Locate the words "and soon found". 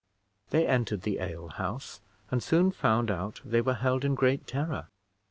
2.31-3.11